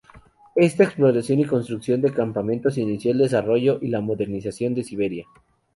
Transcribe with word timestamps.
Esta 0.55 0.83
exploración 0.85 1.37
y 1.37 1.45
construcción 1.45 2.01
de 2.01 2.11
campamentos 2.11 2.79
inició 2.79 3.11
el 3.11 3.19
desarrollo 3.19 3.77
y 3.83 3.89
la 3.89 4.01
modernización 4.01 4.73
de 4.73 4.83
Siberia. 4.83 5.27